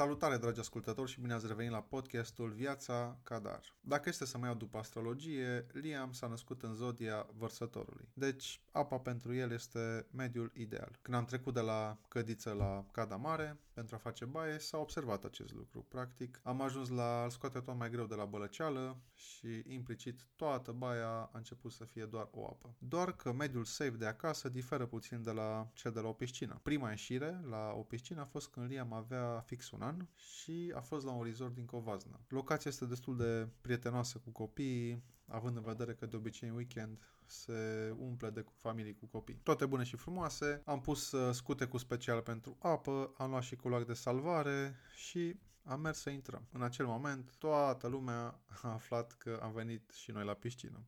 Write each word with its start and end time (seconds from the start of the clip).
Salutare, 0.00 0.36
dragi 0.36 0.60
ascultători, 0.60 1.10
și 1.10 1.20
bine 1.20 1.32
ați 1.32 1.46
revenit 1.46 1.70
la 1.70 1.82
podcastul 1.82 2.50
Viața 2.50 3.18
Cadar. 3.22 3.74
Dacă 3.80 4.08
este 4.08 4.24
să 4.24 4.38
mă 4.38 4.46
iau 4.46 4.54
după 4.54 4.78
astrologie, 4.78 5.66
Liam 5.72 6.12
s-a 6.12 6.26
născut 6.26 6.62
în 6.62 6.74
zodia 6.74 7.26
vărsătorului. 7.36 8.08
Deci, 8.14 8.60
apa 8.70 8.98
pentru 8.98 9.34
el 9.34 9.52
este 9.52 10.06
mediul 10.10 10.52
ideal. 10.54 10.98
Când 11.02 11.16
am 11.16 11.24
trecut 11.24 11.54
de 11.54 11.60
la 11.60 11.98
cădiță 12.08 12.52
la 12.52 12.86
cada 12.92 13.16
mare, 13.16 13.58
pentru 13.72 13.94
a 13.94 13.98
face 13.98 14.24
baie, 14.24 14.58
s-a 14.58 14.78
observat 14.78 15.24
acest 15.24 15.52
lucru. 15.52 15.86
Practic, 15.88 16.40
am 16.42 16.60
ajuns 16.60 16.88
la 16.88 17.22
al 17.22 17.30
scoate 17.30 17.58
tot 17.58 17.76
mai 17.76 17.90
greu 17.90 18.06
de 18.06 18.14
la 18.14 18.24
bălăceală 18.24 19.00
și, 19.14 19.62
implicit, 19.66 20.26
toată 20.36 20.72
baia 20.72 21.08
a 21.08 21.30
început 21.32 21.72
să 21.72 21.84
fie 21.84 22.04
doar 22.04 22.28
o 22.30 22.46
apă. 22.46 22.74
Doar 22.78 23.16
că 23.16 23.32
mediul 23.32 23.64
safe 23.64 23.90
de 23.90 24.06
acasă 24.06 24.48
diferă 24.48 24.86
puțin 24.86 25.22
de 25.22 25.30
la 25.30 25.70
cel 25.72 25.92
de 25.92 26.00
la 26.00 26.08
o 26.08 26.12
piscină. 26.12 26.60
Prima 26.62 26.88
ieșire 26.88 27.40
la 27.48 27.72
o 27.76 27.82
piscină 27.82 28.20
a 28.20 28.24
fost 28.24 28.48
când 28.48 28.68
Liam 28.68 28.92
avea 28.92 29.42
fix 29.46 29.70
un 29.70 29.82
an 29.82 29.89
și 30.16 30.72
a 30.74 30.80
fost 30.80 31.04
la 31.04 31.12
un 31.12 31.24
resort 31.24 31.54
din 31.54 31.64
Covazna. 31.64 32.20
Locația 32.28 32.70
este 32.70 32.84
destul 32.84 33.16
de 33.16 33.48
prietenoasă 33.60 34.18
cu 34.18 34.30
copiii, 34.30 35.02
având 35.26 35.56
în 35.56 35.62
vedere 35.62 35.94
că 35.94 36.06
de 36.06 36.16
obicei 36.16 36.48
în 36.48 36.54
weekend 36.54 36.98
se 37.26 37.94
umple 37.98 38.30
de 38.30 38.44
familii 38.54 38.94
cu 38.94 39.06
copii. 39.06 39.40
Toate 39.42 39.66
bune 39.66 39.84
și 39.84 39.96
frumoase, 39.96 40.62
am 40.64 40.80
pus 40.80 41.12
uh, 41.12 41.34
scute 41.34 41.64
cu 41.66 41.78
special 41.78 42.20
pentru 42.20 42.56
apă, 42.58 43.12
am 43.16 43.30
luat 43.30 43.42
și 43.42 43.56
culoare 43.56 43.84
de 43.84 43.92
salvare 43.92 44.74
și 44.94 45.36
am 45.64 45.80
mers 45.80 45.98
să 46.00 46.10
intrăm. 46.10 46.46
În 46.52 46.62
acel 46.62 46.86
moment, 46.86 47.34
toată 47.38 47.86
lumea 47.86 48.40
a 48.62 48.68
aflat 48.68 49.12
că 49.12 49.40
am 49.42 49.52
venit 49.52 49.90
și 49.90 50.10
noi 50.10 50.24
la 50.24 50.34
piscină 50.34 50.84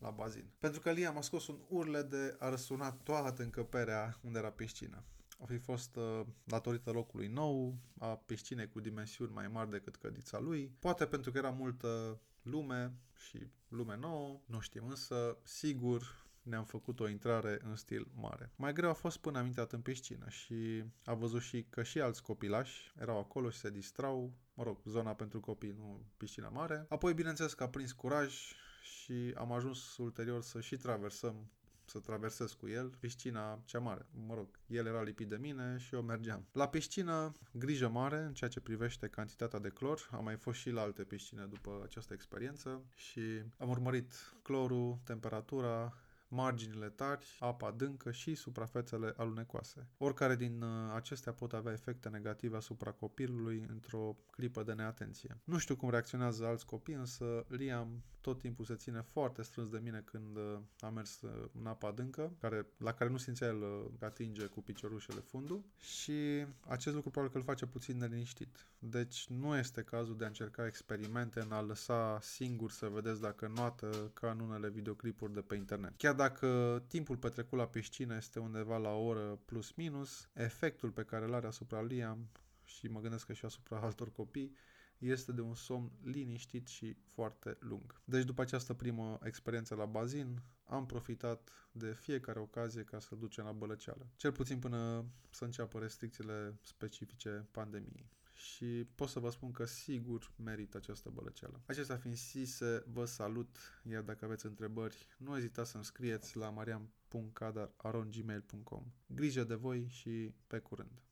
la 0.00 0.10
bazin. 0.10 0.50
Pentru 0.58 0.80
că 0.80 0.90
Liam 0.90 1.16
a 1.16 1.20
scos 1.20 1.46
un 1.46 1.58
urle 1.68 2.02
de 2.02 2.36
a 2.38 2.48
răsuna 2.48 2.92
toată 2.92 3.42
încăperea 3.42 4.18
unde 4.20 4.38
era 4.38 4.50
piscina. 4.50 5.02
A 5.40 5.44
fi 5.44 5.58
fost 5.58 5.96
uh, 5.96 6.26
datorită 6.44 6.90
locului 6.90 7.26
nou, 7.26 7.78
a 7.98 8.06
piscinei 8.06 8.68
cu 8.68 8.80
dimensiuni 8.80 9.32
mai 9.32 9.48
mari 9.48 9.70
decât 9.70 9.96
cădița 9.96 10.38
lui, 10.38 10.72
poate 10.78 11.06
pentru 11.06 11.30
că 11.30 11.38
era 11.38 11.50
multă 11.50 12.20
lume 12.42 12.94
și 13.14 13.46
lume 13.68 13.96
nouă, 13.96 14.40
nu 14.46 14.60
știm, 14.60 14.86
însă 14.86 15.38
sigur 15.42 16.28
ne-am 16.42 16.64
făcut 16.64 17.00
o 17.00 17.08
intrare 17.08 17.58
în 17.62 17.76
stil 17.76 18.08
mare. 18.14 18.52
Mai 18.56 18.72
greu 18.72 18.90
a 18.90 18.92
fost 18.92 19.18
până 19.18 19.38
am 19.38 19.46
intrat 19.46 19.72
în 19.72 19.80
piscină 19.80 20.28
și 20.28 20.84
a 21.04 21.14
văzut 21.14 21.40
și 21.40 21.66
că 21.70 21.82
și 21.82 22.00
alți 22.00 22.22
copilași 22.22 22.92
erau 22.98 23.18
acolo 23.18 23.50
și 23.50 23.58
se 23.58 23.70
distrau, 23.70 24.32
mă 24.54 24.62
rog, 24.62 24.78
zona 24.84 25.14
pentru 25.14 25.40
copii, 25.40 25.74
nu 25.76 26.02
piscina 26.16 26.48
mare. 26.48 26.86
Apoi, 26.88 27.14
bineînțeles 27.14 27.54
că 27.54 27.62
a 27.62 27.68
prins 27.68 27.92
curaj 27.92 28.34
și 28.82 29.34
am 29.36 29.52
ajuns 29.52 29.96
ulterior 29.96 30.42
să 30.42 30.60
și 30.60 30.76
traversăm 30.76 31.50
să 31.90 31.98
traversez 31.98 32.52
cu 32.52 32.68
el 32.68 32.88
piscina 33.00 33.62
cea 33.64 33.78
mare. 33.78 34.06
Mă 34.26 34.34
rog, 34.34 34.48
el 34.66 34.86
era 34.86 35.02
lipit 35.02 35.28
de 35.28 35.36
mine 35.36 35.76
și 35.78 35.94
eu 35.94 36.02
mergeam. 36.02 36.46
La 36.52 36.68
piscină, 36.68 37.32
grijă 37.52 37.88
mare 37.88 38.18
în 38.18 38.34
ceea 38.34 38.50
ce 38.50 38.60
privește 38.60 39.08
cantitatea 39.08 39.58
de 39.58 39.68
clor. 39.68 40.08
Am 40.10 40.24
mai 40.24 40.36
fost 40.36 40.58
și 40.58 40.70
la 40.70 40.80
alte 40.80 41.04
piscine 41.04 41.44
după 41.44 41.80
această 41.84 42.12
experiență 42.12 42.82
și 42.94 43.20
am 43.58 43.68
urmărit 43.68 44.34
clorul, 44.42 44.98
temperatura, 45.04 45.96
marginile 46.30 46.88
tari, 46.88 47.36
apa 47.38 47.66
adâncă 47.66 48.10
și 48.10 48.34
suprafețele 48.34 49.14
alunecoase. 49.16 49.88
Oricare 49.98 50.36
din 50.36 50.62
uh, 50.62 50.68
acestea 50.94 51.32
pot 51.32 51.52
avea 51.52 51.72
efecte 51.72 52.08
negative 52.08 52.56
asupra 52.56 52.90
copilului 52.90 53.64
într-o 53.68 54.16
clipă 54.30 54.62
de 54.62 54.72
neatenție. 54.72 55.40
Nu 55.44 55.58
știu 55.58 55.76
cum 55.76 55.90
reacționează 55.90 56.46
alți 56.46 56.66
copii, 56.66 56.94
însă 56.94 57.44
Liam 57.48 58.02
tot 58.20 58.38
timpul 58.38 58.64
se 58.64 58.74
ține 58.74 59.00
foarte 59.00 59.42
strâns 59.42 59.70
de 59.70 59.80
mine 59.82 60.02
când 60.04 60.36
uh, 60.36 60.58
a 60.80 60.88
mers 60.88 61.20
uh, 61.20 61.48
în 61.58 61.66
apa 61.66 61.88
adâncă, 61.88 62.32
care, 62.40 62.66
la 62.76 62.92
care 62.92 63.10
nu 63.10 63.16
simțea 63.16 63.48
el 63.48 63.60
că 63.98 64.04
atinge 64.04 64.46
cu 64.46 64.62
piciorușele 64.62 65.20
fundul 65.20 65.64
și 65.78 66.46
acest 66.60 66.94
lucru 66.94 67.10
probabil 67.10 67.32
că 67.32 67.38
îl 67.38 67.54
face 67.54 67.66
puțin 67.66 67.96
neliniștit. 67.98 68.66
Deci 68.78 69.26
nu 69.28 69.56
este 69.56 69.82
cazul 69.82 70.16
de 70.16 70.24
a 70.24 70.26
încerca 70.26 70.66
experimente 70.66 71.40
în 71.40 71.52
a 71.52 71.60
lăsa 71.60 72.18
singur 72.20 72.70
să 72.70 72.86
vedeți 72.86 73.20
dacă 73.20 73.52
noată 73.54 74.10
ca 74.14 74.30
în 74.30 74.40
unele 74.40 74.68
videoclipuri 74.68 75.32
de 75.32 75.40
pe 75.40 75.54
internet. 75.54 75.92
Chiar 75.96 76.14
dacă 76.20 76.82
timpul 76.88 77.16
petrecut 77.16 77.58
la 77.58 77.66
piscină 77.66 78.16
este 78.16 78.38
undeva 78.38 78.76
la 78.76 78.90
o 78.90 79.04
oră 79.04 79.38
plus 79.44 79.72
minus, 79.72 80.28
efectul 80.32 80.90
pe 80.90 81.04
care 81.04 81.24
îl 81.24 81.34
are 81.34 81.46
asupra 81.46 81.82
Liam 81.82 82.28
și 82.64 82.86
mă 82.88 83.00
gândesc 83.00 83.26
că 83.26 83.32
și 83.32 83.44
asupra 83.44 83.80
altor 83.86 84.12
copii, 84.12 84.56
este 84.98 85.32
de 85.32 85.40
un 85.40 85.54
somn 85.54 85.90
liniștit 86.02 86.66
și 86.66 86.96
foarte 87.14 87.56
lung. 87.60 88.00
Deci 88.04 88.24
după 88.24 88.42
această 88.42 88.74
primă 88.74 89.18
experiență 89.22 89.74
la 89.74 89.84
bazin, 89.84 90.42
am 90.64 90.86
profitat 90.86 91.68
de 91.72 91.92
fiecare 91.92 92.38
ocazie 92.38 92.84
ca 92.84 92.98
să 92.98 93.14
ducem 93.14 93.44
la 93.44 93.52
bălăceală. 93.52 94.06
Cel 94.16 94.32
puțin 94.32 94.58
până 94.58 95.04
să 95.30 95.44
înceapă 95.44 95.78
restricțiile 95.78 96.58
specifice 96.62 97.46
pandemiei 97.50 98.10
și 98.40 98.86
pot 98.94 99.08
să 99.08 99.18
vă 99.18 99.30
spun 99.30 99.52
că 99.52 99.64
sigur 99.64 100.32
merită 100.36 100.76
această 100.76 101.10
bălăceală. 101.10 101.60
Acestea 101.66 101.96
fiind 101.96 102.16
zise, 102.16 102.84
vă 102.86 103.04
salut, 103.04 103.56
iar 103.90 104.02
dacă 104.02 104.24
aveți 104.24 104.46
întrebări, 104.46 105.06
nu 105.18 105.36
ezitați 105.36 105.70
să-mi 105.70 105.84
scrieți 105.84 106.36
la 106.36 106.50
mariam.cadar.gmail.com 106.50 108.84
Grijă 109.06 109.44
de 109.44 109.54
voi 109.54 109.86
și 109.88 110.34
pe 110.46 110.58
curând! 110.58 111.02